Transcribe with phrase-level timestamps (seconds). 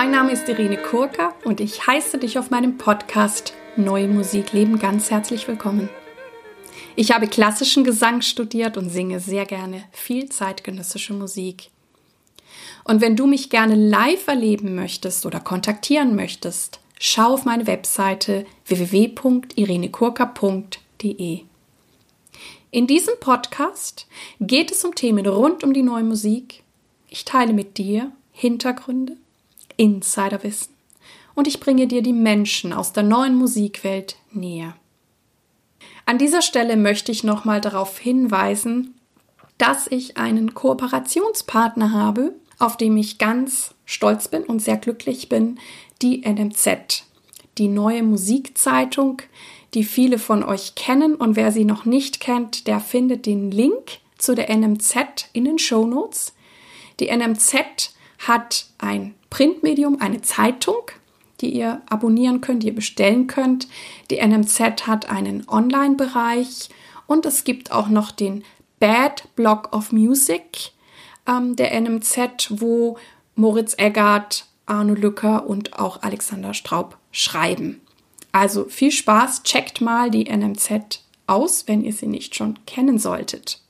[0.00, 4.78] Mein Name ist Irene Kurka und ich heiße dich auf meinem Podcast Neue Musik leben
[4.78, 5.88] ganz herzlich willkommen.
[6.94, 11.70] Ich habe klassischen Gesang studiert und singe sehr gerne viel zeitgenössische Musik.
[12.84, 18.46] Und wenn du mich gerne live erleben möchtest oder kontaktieren möchtest, schau auf meine Webseite
[18.66, 21.40] www.irenekurka.de.
[22.70, 24.06] In diesem Podcast
[24.38, 26.62] geht es um Themen rund um die neue Musik.
[27.08, 29.16] Ich teile mit dir Hintergründe,
[29.78, 30.74] Insiderwissen
[31.34, 34.76] und ich bringe dir die Menschen aus der neuen Musikwelt näher.
[36.04, 38.94] An dieser Stelle möchte ich nochmal darauf hinweisen,
[39.56, 45.60] dass ich einen Kooperationspartner habe, auf dem ich ganz stolz bin und sehr glücklich bin,
[46.02, 47.04] die NMZ,
[47.56, 49.22] die neue Musikzeitung,
[49.74, 53.98] die viele von euch kennen und wer sie noch nicht kennt, der findet den Link
[54.16, 56.34] zu der NMZ in den Show Notes.
[56.98, 57.92] Die NMZ
[58.26, 60.90] hat ein Printmedium, eine Zeitung,
[61.40, 63.68] die ihr abonnieren könnt, die ihr bestellen könnt.
[64.10, 66.70] Die NMZ hat einen Online-Bereich
[67.06, 68.44] und es gibt auch noch den
[68.80, 70.72] Bad Block of Music
[71.26, 72.96] ähm, der NMZ, wo
[73.34, 77.80] Moritz Eggert, Arno Lücker und auch Alexander Straub schreiben.
[78.32, 83.60] Also viel Spaß, checkt mal die NMZ aus, wenn ihr sie nicht schon kennen solltet.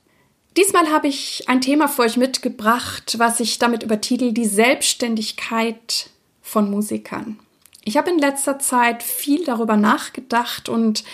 [0.58, 6.10] Diesmal habe ich ein Thema für euch mitgebracht, was ich damit übertitel Die Selbstständigkeit
[6.42, 7.38] von Musikern.
[7.84, 11.04] Ich habe in letzter Zeit viel darüber nachgedacht und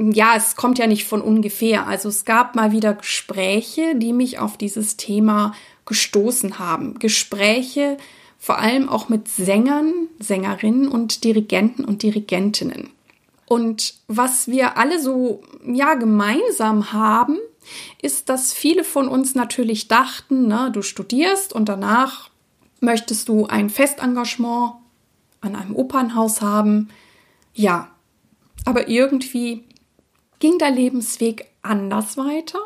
[0.00, 1.86] ja, es kommt ja nicht von ungefähr.
[1.86, 5.54] Also es gab mal wieder Gespräche, die mich auf dieses Thema
[5.86, 6.98] gestoßen haben.
[6.98, 7.96] Gespräche
[8.40, 12.90] vor allem auch mit Sängern, Sängerinnen und Dirigenten und Dirigentinnen.
[13.46, 17.38] Und was wir alle so ja gemeinsam haben,
[18.00, 22.30] ist, dass viele von uns natürlich dachten, ne, du studierst und danach
[22.80, 24.74] möchtest du ein Festengagement
[25.40, 26.88] an einem Opernhaus haben.
[27.54, 27.90] Ja,
[28.64, 29.64] aber irgendwie
[30.38, 32.58] ging der Lebensweg anders weiter.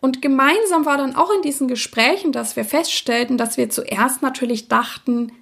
[0.00, 4.68] Und gemeinsam war dann auch in diesen Gesprächen, dass wir feststellten, dass wir zuerst natürlich
[4.68, 5.32] dachten,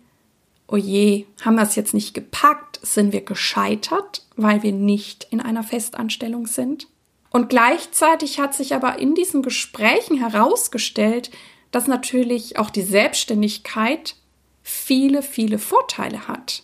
[0.69, 2.81] oh je, haben wir es jetzt nicht gepackt?
[2.83, 6.87] Sind wir gescheitert, weil wir nicht in einer Festanstellung sind?
[7.35, 11.33] Und gleichzeitig hat sich aber in diesen Gesprächen herausgestellt,
[11.73, 14.15] dass natürlich auch die Selbstständigkeit
[14.63, 16.63] viele, viele Vorteile hat.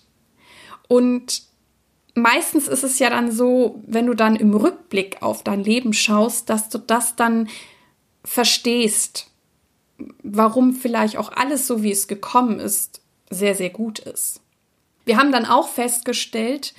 [0.87, 1.43] Und
[2.15, 6.49] meistens ist es ja dann so, wenn du dann im Rückblick auf dein Leben schaust,
[6.49, 7.49] dass du das dann
[8.25, 9.29] verstehst,
[10.23, 14.41] warum vielleicht auch alles so, wie es gekommen ist, sehr, sehr gut ist.
[15.05, 16.75] Wir haben dann auch festgestellt,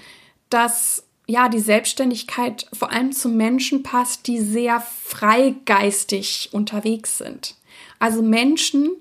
[0.50, 7.56] dass ja, die Selbstständigkeit vor allem zu Menschen passt, die sehr freigeistig unterwegs sind.
[8.00, 8.92] Also Menschen,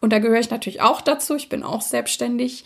[0.00, 2.64] und da gehöre ich natürlich auch dazu, ich bin auch selbstständig,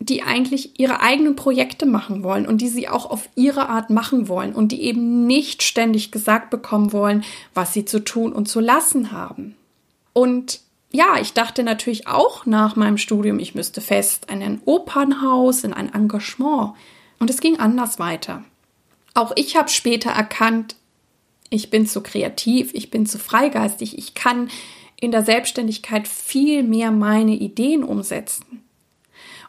[0.00, 4.26] die eigentlich ihre eigenen Projekte machen wollen und die sie auch auf ihre Art machen
[4.26, 7.22] wollen und die eben nicht ständig gesagt bekommen wollen,
[7.54, 9.54] was sie zu tun und zu lassen haben.
[10.12, 10.58] Und
[10.90, 15.72] ja, ich dachte natürlich auch nach meinem Studium, ich müsste fest in ein Opernhaus, in
[15.72, 16.72] ein Engagement
[17.22, 18.42] und es ging anders weiter.
[19.14, 20.74] Auch ich habe später erkannt,
[21.50, 24.50] ich bin zu kreativ, ich bin zu freigeistig, ich kann
[25.00, 28.64] in der Selbstständigkeit viel mehr meine Ideen umsetzen.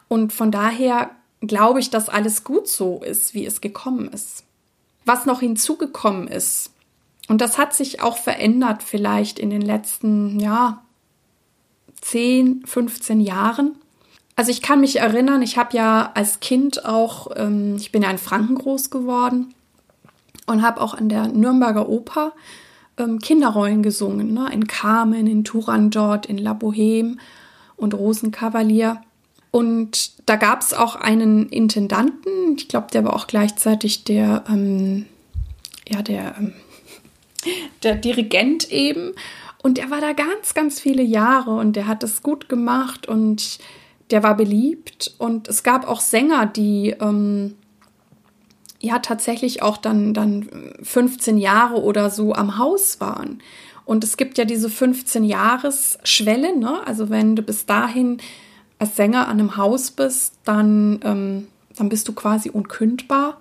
[0.06, 4.44] Und von daher glaube ich, dass alles gut so ist, wie es gekommen ist.
[5.04, 6.70] Was noch hinzugekommen ist,
[7.26, 10.84] und das hat sich auch verändert vielleicht in den letzten, ja,
[12.02, 13.74] 10, 15 Jahren,
[14.36, 18.10] also ich kann mich erinnern, ich habe ja als Kind auch, ähm, ich bin ja
[18.10, 19.54] in Franken groß geworden
[20.46, 22.32] und habe auch an der Nürnberger Oper
[22.98, 24.48] ähm, Kinderrollen gesungen, ne?
[24.52, 27.16] in Carmen, in Turandot, in La Boheme
[27.76, 29.00] und Rosenkavalier.
[29.50, 35.06] Und da gab es auch einen Intendanten, ich glaube, der war auch gleichzeitig der, ähm,
[35.88, 36.52] ja, der, ähm,
[37.84, 39.12] der Dirigent eben.
[39.62, 43.58] Und der war da ganz, ganz viele Jahre und der hat es gut gemacht und
[44.10, 47.54] der war beliebt und es gab auch Sänger, die ähm,
[48.80, 50.48] ja tatsächlich auch dann, dann
[50.82, 53.42] 15 Jahre oder so am Haus waren.
[53.84, 56.86] Und es gibt ja diese 15-Jahres-Schwelle, ne?
[56.86, 58.18] Also wenn du bis dahin
[58.78, 63.40] als Sänger an einem Haus bist, dann, ähm, dann bist du quasi unkündbar.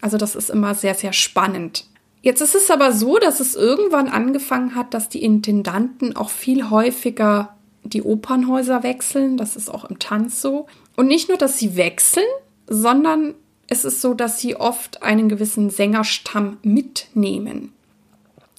[0.00, 1.86] Also das ist immer sehr, sehr spannend.
[2.22, 6.68] Jetzt ist es aber so, dass es irgendwann angefangen hat, dass die Intendanten auch viel
[6.68, 7.56] häufiger
[7.92, 9.36] die Opernhäuser wechseln.
[9.36, 10.66] Das ist auch im Tanz so.
[10.96, 12.26] Und nicht nur, dass sie wechseln,
[12.66, 13.34] sondern
[13.66, 17.72] es ist so, dass sie oft einen gewissen Sängerstamm mitnehmen.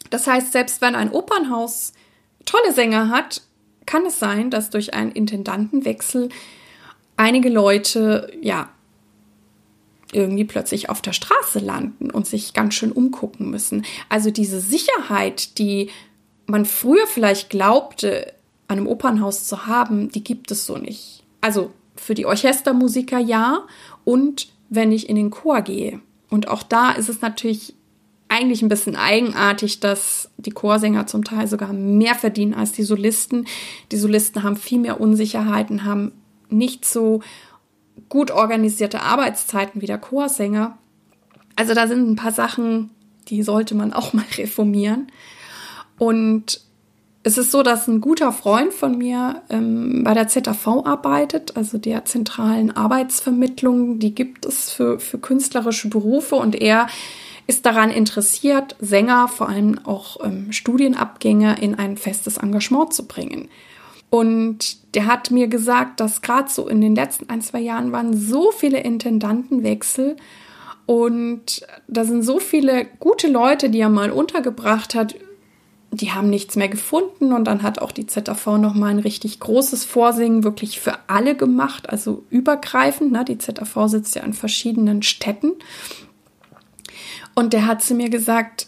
[0.10, 1.94] Das heißt, selbst wenn ein Opernhaus
[2.46, 3.42] tolle Sänger hat,
[3.86, 6.30] kann es sein, dass durch einen Intendantenwechsel
[7.18, 8.70] einige Leute, ja,
[10.14, 13.86] irgendwie plötzlich auf der Straße landen und sich ganz schön umgucken müssen.
[14.10, 15.90] Also diese Sicherheit, die
[16.46, 18.34] man früher vielleicht glaubte,
[18.72, 21.24] an einem Opernhaus zu haben, die gibt es so nicht.
[21.42, 23.66] Also für die Orchestermusiker ja
[24.06, 26.00] und wenn ich in den Chor gehe.
[26.30, 27.76] Und auch da ist es natürlich
[28.30, 33.46] eigentlich ein bisschen eigenartig, dass die Chorsänger zum Teil sogar mehr verdienen als die Solisten.
[33.92, 36.14] Die Solisten haben viel mehr Unsicherheiten, haben
[36.48, 37.22] nicht so
[38.08, 40.78] gut organisierte Arbeitszeiten wie der Chorsänger.
[41.58, 42.92] Also da sind ein paar Sachen,
[43.28, 45.12] die sollte man auch mal reformieren.
[45.98, 46.62] Und
[47.24, 51.78] es ist so, dass ein guter Freund von mir ähm, bei der ZAV arbeitet, also
[51.78, 54.00] der zentralen Arbeitsvermittlung.
[54.00, 56.88] Die gibt es für, für künstlerische Berufe und er
[57.46, 63.50] ist daran interessiert, Sänger, vor allem auch ähm, Studienabgänger, in ein festes Engagement zu bringen.
[64.10, 68.18] Und der hat mir gesagt, dass gerade so in den letzten ein, zwei Jahren waren
[68.18, 70.18] so viele Intendantenwechsel
[70.86, 75.16] und da sind so viele gute Leute, die er mal untergebracht hat,
[75.94, 79.84] die haben nichts mehr gefunden und dann hat auch die ZAV nochmal ein richtig großes
[79.84, 83.12] Vorsingen wirklich für alle gemacht, also übergreifend.
[83.12, 83.26] Ne?
[83.26, 85.54] Die ZAV sitzt ja in verschiedenen Städten.
[87.36, 88.68] Und der hat zu mir gesagt,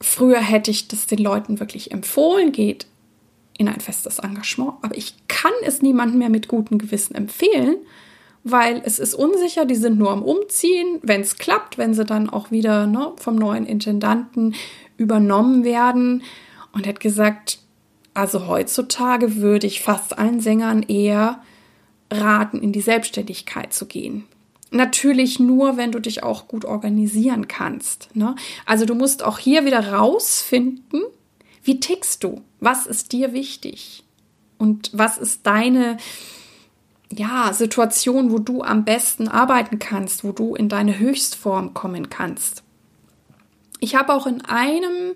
[0.00, 2.86] früher hätte ich das den Leuten wirklich empfohlen, geht
[3.56, 7.76] in ein festes Engagement, aber ich kann es niemandem mehr mit gutem Gewissen empfehlen,
[8.42, 10.98] weil es ist unsicher, die sind nur am Umziehen.
[11.02, 14.54] Wenn es klappt, wenn sie dann auch wieder ne, vom neuen Intendanten
[14.96, 16.22] übernommen werden.
[16.72, 17.58] Und hat gesagt,
[18.14, 21.40] also heutzutage würde ich fast allen Sängern eher
[22.10, 24.24] raten, in die Selbstständigkeit zu gehen.
[24.70, 28.08] Natürlich nur, wenn du dich auch gut organisieren kannst.
[28.14, 28.34] Ne?
[28.66, 31.02] Also du musst auch hier wieder rausfinden,
[31.62, 32.42] wie tickst du?
[32.58, 34.02] Was ist dir wichtig?
[34.58, 35.96] Und was ist deine
[37.12, 42.63] ja, Situation, wo du am besten arbeiten kannst, wo du in deine Höchstform kommen kannst?
[43.84, 45.14] Ich habe auch in einem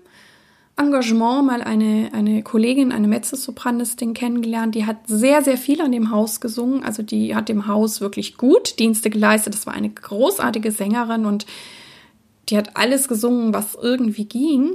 [0.77, 6.11] Engagement mal eine, eine Kollegin, eine Mezzosopranistin kennengelernt, die hat sehr, sehr viel an dem
[6.11, 6.85] Haus gesungen.
[6.85, 9.55] Also die hat dem Haus wirklich gut Dienste geleistet.
[9.55, 11.47] Das war eine großartige Sängerin und
[12.51, 14.75] die hat alles gesungen, was irgendwie ging.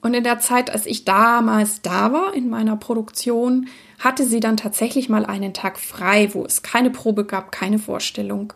[0.00, 4.56] Und in der Zeit, als ich damals da war in meiner Produktion, hatte sie dann
[4.56, 8.54] tatsächlich mal einen Tag frei, wo es keine Probe gab, keine Vorstellung.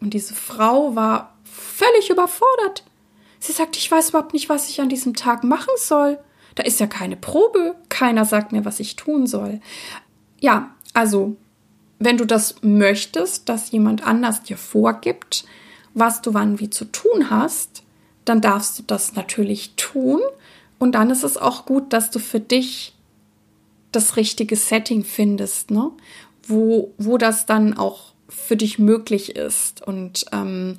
[0.00, 2.82] Und diese Frau war völlig überfordert.
[3.38, 6.18] Sie sagt, ich weiß überhaupt nicht, was ich an diesem Tag machen soll.
[6.54, 7.76] Da ist ja keine Probe.
[7.88, 9.60] Keiner sagt mir, was ich tun soll.
[10.40, 11.36] Ja, also,
[11.98, 15.44] wenn du das möchtest, dass jemand anders dir vorgibt,
[15.94, 17.82] was du wann wie zu tun hast,
[18.24, 20.20] dann darfst du das natürlich tun.
[20.78, 22.94] Und dann ist es auch gut, dass du für dich
[23.92, 25.90] das richtige Setting findest, ne?
[26.46, 29.86] wo, wo das dann auch für dich möglich ist.
[29.86, 30.78] Und ähm,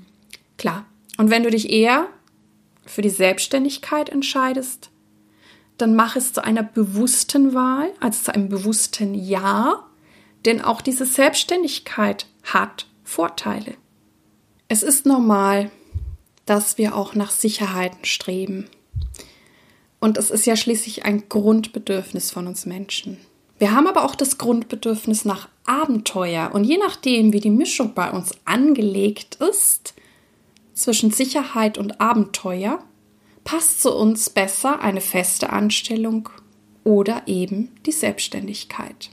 [0.58, 0.86] klar,
[1.18, 2.08] und wenn du dich eher
[2.88, 4.90] für die Selbstständigkeit entscheidest,
[5.78, 9.86] dann mach es zu einer bewussten Wahl, also zu einem bewussten Ja,
[10.46, 13.76] denn auch diese Selbstständigkeit hat Vorteile.
[14.68, 15.72] Es ist normal,
[16.46, 18.70] dass wir auch nach Sicherheiten streben.
[20.00, 23.18] Und es ist ja schließlich ein Grundbedürfnis von uns Menschen.
[23.60, 26.52] Wir haben aber auch das Grundbedürfnis nach Abenteuer.
[26.54, 29.96] Und je nachdem, wie die Mischung bei uns angelegt ist,
[30.78, 32.80] zwischen Sicherheit und Abenteuer
[33.44, 36.30] passt zu uns besser eine feste Anstellung
[36.84, 39.10] oder eben die Selbstständigkeit.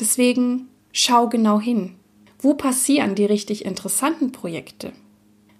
[0.00, 1.96] Deswegen schau genau hin.
[2.38, 4.92] Wo passieren die richtig interessanten Projekte?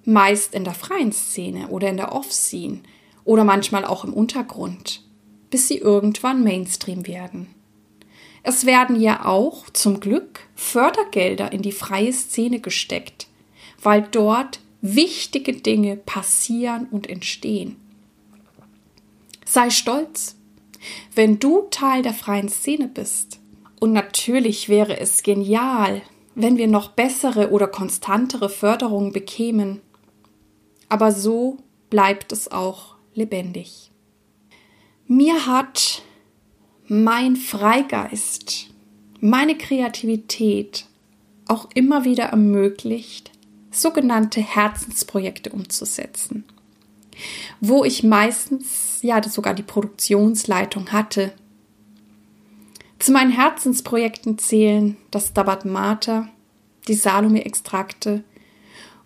[0.04, 2.80] Meist in der freien Szene oder in der Off-Scene
[3.24, 5.02] oder manchmal auch im Untergrund,
[5.50, 7.48] bis sie irgendwann Mainstream werden.
[8.42, 13.26] Es werden ja auch zum Glück Fördergelder in die freie Szene gesteckt,
[13.82, 14.60] weil dort
[14.94, 17.76] wichtige Dinge passieren und entstehen.
[19.44, 20.36] Sei stolz,
[21.14, 23.40] wenn du Teil der freien Szene bist.
[23.80, 26.02] Und natürlich wäre es genial,
[26.34, 29.80] wenn wir noch bessere oder konstantere Förderungen bekämen.
[30.88, 31.58] Aber so
[31.90, 33.90] bleibt es auch lebendig.
[35.06, 36.02] Mir hat
[36.88, 38.68] mein Freigeist,
[39.20, 40.86] meine Kreativität
[41.48, 43.30] auch immer wieder ermöglicht,
[43.76, 46.44] sogenannte Herzensprojekte umzusetzen,
[47.60, 51.32] wo ich meistens ja sogar die Produktionsleitung hatte.
[52.98, 56.28] Zu meinen Herzensprojekten zählen das Dabat Mater,
[56.88, 58.24] die Salome-Extrakte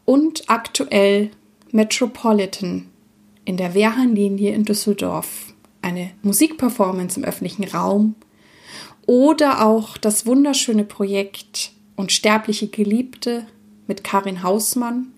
[0.04, 1.30] und aktuell
[1.72, 2.88] Metropolitan
[3.44, 8.14] in der Wehrhahnlinie in Düsseldorf, eine Musikperformance im öffentlichen Raum
[9.06, 13.46] oder auch das wunderschöne Projekt Unsterbliche Geliebte
[13.90, 15.12] mit Karin Hausmann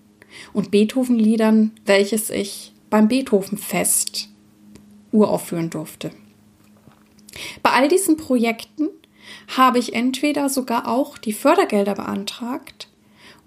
[0.51, 4.29] und Beethoven-Liedern, welches ich beim Beethoven-Fest
[5.11, 6.09] uraufführen durfte.
[7.61, 8.89] Bei all diesen Projekten
[9.55, 12.89] habe ich entweder sogar auch die Fördergelder beantragt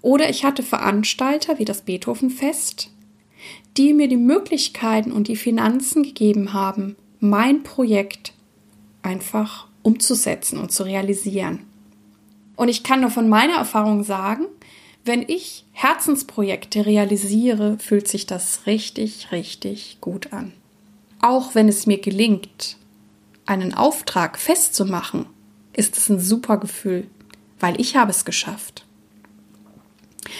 [0.01, 2.89] oder ich hatte Veranstalter wie das Beethoven-Fest,
[3.75, 8.31] die mir die Möglichkeiten und die Finanzen gegeben haben, mein Projekt
[9.01, 11.65] einfach umzusetzen und zu realisieren.
[12.55, 14.45] Und ich kann nur von meiner Erfahrung sagen,
[15.07, 20.53] wenn ich Herzensprojekte realisiere, fühlt sich das richtig, richtig gut an.
[21.21, 22.77] Auch wenn es mir gelingt,
[23.45, 25.25] einen Auftrag festzumachen,
[25.73, 27.07] ist es ein super Gefühl,
[27.59, 28.85] weil ich habe es geschafft.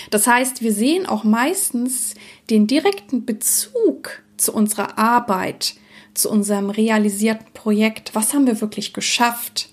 [0.10, 2.14] Das heißt, wir sehen auch meistens
[2.50, 5.76] den direkten Bezug zu unserer Arbeit,
[6.14, 8.16] zu unserem realisierten Projekt.
[8.16, 9.70] Was haben wir wirklich geschafft?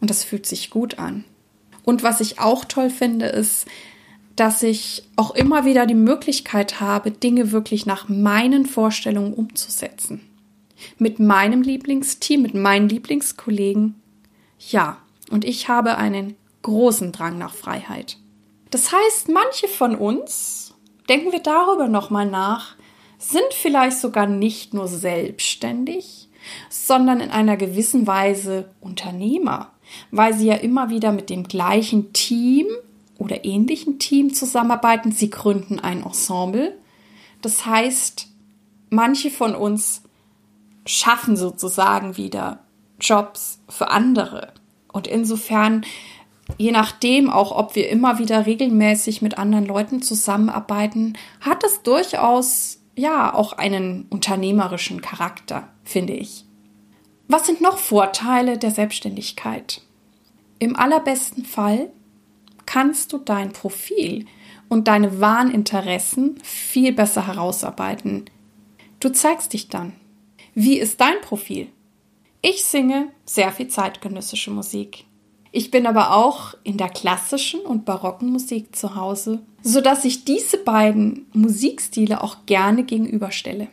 [0.00, 1.24] Und das fühlt sich gut an.
[1.84, 3.66] Und was ich auch toll finde, ist,
[4.40, 10.22] dass ich auch immer wieder die Möglichkeit habe, Dinge wirklich nach meinen Vorstellungen umzusetzen
[10.96, 14.00] mit meinem Lieblingsteam, mit meinen Lieblingskollegen.
[14.58, 14.96] Ja,
[15.30, 18.16] und ich habe einen großen Drang nach Freiheit.
[18.70, 20.72] Das heißt, manche von uns,
[21.06, 22.76] denken wir darüber nochmal nach,
[23.18, 26.30] sind vielleicht sogar nicht nur selbstständig,
[26.70, 29.72] sondern in einer gewissen Weise Unternehmer,
[30.10, 32.66] weil sie ja immer wieder mit dem gleichen Team
[33.20, 35.12] oder ähnlichen Team zusammenarbeiten.
[35.12, 36.76] Sie gründen ein Ensemble.
[37.42, 38.28] Das heißt,
[38.88, 40.02] manche von uns
[40.86, 42.64] schaffen sozusagen wieder
[42.98, 44.54] Jobs für andere.
[44.92, 45.84] Und insofern,
[46.56, 52.78] je nachdem auch, ob wir immer wieder regelmäßig mit anderen Leuten zusammenarbeiten, hat es durchaus
[52.96, 56.44] ja auch einen unternehmerischen Charakter, finde ich.
[57.28, 59.82] Was sind noch Vorteile der Selbstständigkeit?
[60.58, 61.90] Im allerbesten Fall
[62.70, 64.26] kannst du dein Profil
[64.68, 68.26] und deine wahren Interessen viel besser herausarbeiten.
[69.00, 69.94] Du zeigst dich dann.
[70.54, 71.66] Wie ist dein Profil?
[72.42, 75.04] Ich singe sehr viel zeitgenössische Musik.
[75.50, 80.24] Ich bin aber auch in der klassischen und barocken Musik zu Hause, so dass ich
[80.24, 83.66] diese beiden Musikstile auch gerne gegenüberstelle.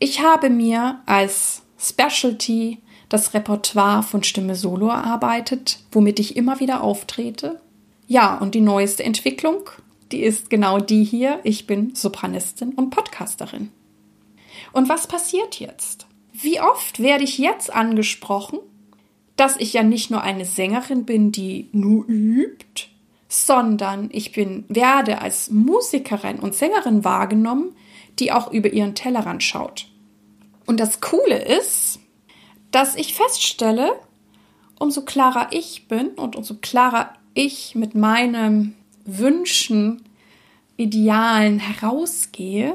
[0.00, 2.78] Ich habe mir als Specialty
[3.08, 7.60] das Repertoire von Stimme Solo erarbeitet, womit ich immer wieder auftrete.
[8.06, 9.68] Ja, und die neueste Entwicklung,
[10.12, 11.40] die ist genau die hier.
[11.42, 13.70] Ich bin Sopranistin und Podcasterin.
[14.72, 16.06] Und was passiert jetzt?
[16.32, 18.58] Wie oft werde ich jetzt angesprochen,
[19.36, 22.88] dass ich ja nicht nur eine Sängerin bin, die nur übt,
[23.28, 27.74] sondern ich bin, werde als Musikerin und Sängerin wahrgenommen,
[28.18, 29.88] die auch über ihren Tellerrand schaut.
[30.64, 32.00] Und das Coole ist,
[32.70, 33.92] dass ich feststelle,
[34.78, 38.74] umso klarer ich bin und umso klarer ich mit meinen
[39.04, 40.02] Wünschen,
[40.76, 42.74] Idealen herausgehe,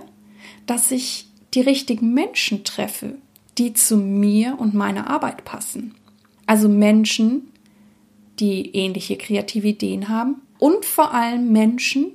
[0.65, 3.15] dass ich die richtigen Menschen treffe,
[3.57, 5.93] die zu mir und meiner Arbeit passen.
[6.47, 7.51] Also Menschen,
[8.39, 12.13] die ähnliche kreative Ideen haben und vor allem Menschen,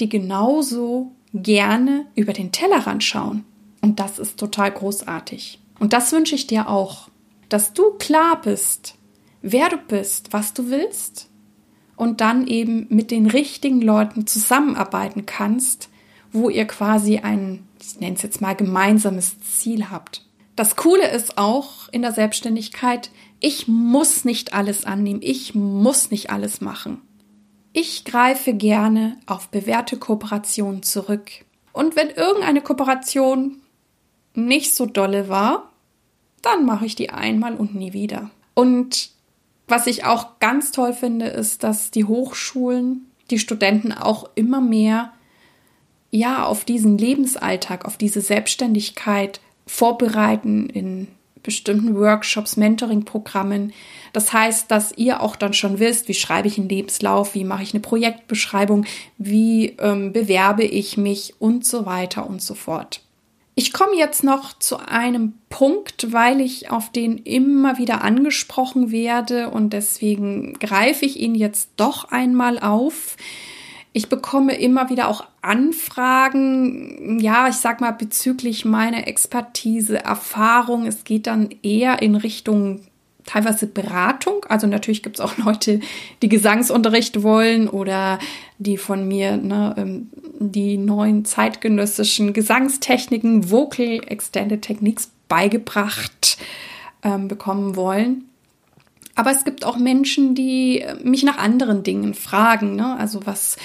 [0.00, 3.44] die genauso gerne über den Tellerrand schauen.
[3.80, 5.58] Und das ist total großartig.
[5.78, 7.08] Und das wünsche ich dir auch,
[7.48, 8.94] dass du klar bist,
[9.42, 11.28] wer du bist, was du willst
[11.96, 15.88] und dann eben mit den richtigen Leuten zusammenarbeiten kannst,
[16.32, 20.24] wo ihr quasi ein, ich nenne es jetzt mal, gemeinsames Ziel habt.
[20.56, 26.30] Das Coole ist auch in der Selbstständigkeit, ich muss nicht alles annehmen, ich muss nicht
[26.30, 27.00] alles machen.
[27.72, 31.30] Ich greife gerne auf bewährte Kooperationen zurück.
[31.72, 33.62] Und wenn irgendeine Kooperation
[34.34, 35.72] nicht so dolle war,
[36.42, 38.30] dann mache ich die einmal und nie wieder.
[38.54, 39.11] Und
[39.72, 45.12] was ich auch ganz toll finde, ist, dass die Hochschulen die Studenten auch immer mehr
[46.10, 51.08] ja, auf diesen Lebensalltag, auf diese Selbstständigkeit vorbereiten in
[51.42, 53.72] bestimmten Workshops, Mentoring-Programmen.
[54.12, 57.62] Das heißt, dass ihr auch dann schon wisst, wie schreibe ich einen Lebenslauf, wie mache
[57.62, 58.84] ich eine Projektbeschreibung,
[59.16, 63.01] wie ähm, bewerbe ich mich und so weiter und so fort.
[63.54, 69.50] Ich komme jetzt noch zu einem Punkt, weil ich auf den immer wieder angesprochen werde
[69.50, 73.16] und deswegen greife ich ihn jetzt doch einmal auf.
[73.92, 80.86] Ich bekomme immer wieder auch Anfragen, ja, ich sag mal bezüglich meiner Expertise, Erfahrung.
[80.86, 82.86] Es geht dann eher in Richtung
[83.26, 84.44] teilweise Beratung.
[84.48, 85.80] Also natürlich gibt es auch Leute,
[86.22, 88.18] die Gesangsunterricht wollen oder
[88.58, 96.38] die von mir ne, ähm, die neuen zeitgenössischen Gesangstechniken, Vocal Extended Techniques beigebracht
[97.02, 98.24] ähm, bekommen wollen.
[99.14, 102.96] Aber es gibt auch Menschen, die mich nach anderen Dingen fragen, ne?
[102.98, 103.56] also was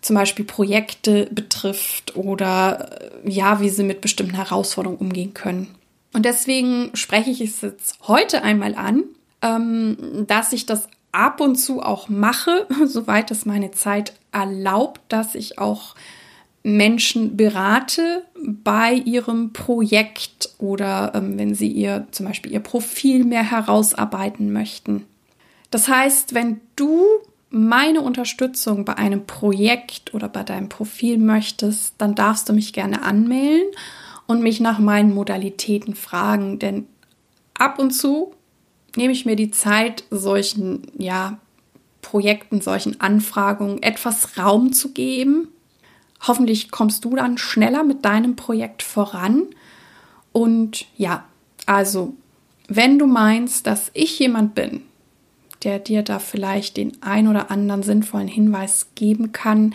[0.00, 2.90] zum Beispiel Projekte betrifft oder
[3.24, 5.68] äh, ja, wie sie mit bestimmten Herausforderungen umgehen können.
[6.12, 9.04] Und deswegen spreche ich es jetzt heute einmal an,
[9.42, 15.34] ähm, dass ich das ab und zu auch mache, soweit es meine Zeit erlaubt, dass
[15.34, 15.94] ich auch
[16.62, 23.50] Menschen berate bei ihrem Projekt oder ähm, wenn sie ihr zum Beispiel ihr Profil mehr
[23.50, 25.06] herausarbeiten möchten.
[25.70, 27.06] Das heißt, wenn du
[27.48, 33.02] meine Unterstützung bei einem Projekt oder bei deinem Profil möchtest, dann darfst du mich gerne
[33.02, 33.72] anmelden
[34.30, 36.86] und mich nach meinen Modalitäten fragen, denn
[37.52, 38.32] ab und zu
[38.94, 41.40] nehme ich mir die Zeit, solchen ja,
[42.00, 45.48] Projekten, solchen Anfragungen etwas Raum zu geben.
[46.20, 49.46] Hoffentlich kommst du dann schneller mit deinem Projekt voran.
[50.30, 51.24] Und ja,
[51.66, 52.14] also,
[52.68, 54.82] wenn du meinst, dass ich jemand bin,
[55.64, 59.74] der dir da vielleicht den ein oder anderen sinnvollen Hinweis geben kann,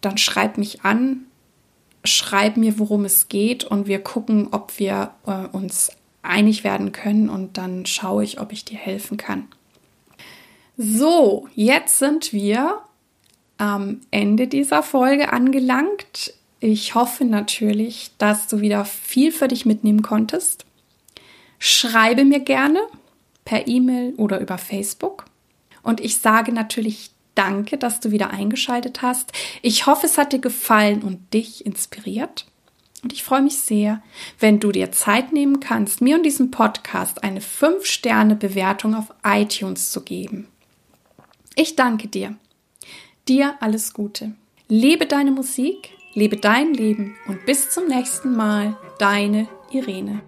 [0.00, 1.24] dann schreib mich an,
[2.04, 5.90] schreib mir, worum es geht und wir gucken, ob wir äh, uns
[6.22, 9.48] einig werden können und dann schaue ich, ob ich dir helfen kann.
[10.76, 12.82] So, jetzt sind wir
[13.56, 16.34] am Ende dieser Folge angelangt.
[16.60, 20.64] Ich hoffe natürlich, dass du wieder viel für dich mitnehmen konntest.
[21.58, 22.80] Schreibe mir gerne
[23.44, 25.24] per E-Mail oder über Facebook.
[25.82, 29.30] Und ich sage natürlich Danke, dass du wieder eingeschaltet hast.
[29.62, 32.46] Ich hoffe, es hat dir gefallen und dich inspiriert.
[33.04, 34.02] Und ich freue mich sehr,
[34.40, 40.00] wenn du dir Zeit nehmen kannst, mir und diesem Podcast eine 5-Sterne-Bewertung auf iTunes zu
[40.02, 40.48] geben.
[41.54, 42.34] Ich danke dir.
[43.28, 44.32] Dir alles Gute.
[44.66, 50.22] Lebe deine Musik, lebe dein Leben und bis zum nächsten Mal, deine Irene.